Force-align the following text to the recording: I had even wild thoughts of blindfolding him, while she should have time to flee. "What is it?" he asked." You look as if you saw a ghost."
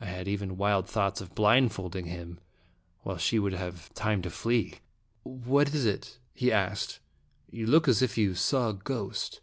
I 0.00 0.06
had 0.06 0.26
even 0.26 0.56
wild 0.56 0.88
thoughts 0.88 1.20
of 1.20 1.34
blindfolding 1.34 2.06
him, 2.06 2.40
while 3.02 3.18
she 3.18 3.36
should 3.36 3.52
have 3.52 3.92
time 3.92 4.22
to 4.22 4.30
flee. 4.30 4.76
"What 5.22 5.74
is 5.74 5.84
it?" 5.84 6.18
he 6.32 6.50
asked." 6.50 6.98
You 7.50 7.66
look 7.66 7.86
as 7.86 8.00
if 8.00 8.16
you 8.16 8.34
saw 8.34 8.70
a 8.70 8.74
ghost." 8.74 9.42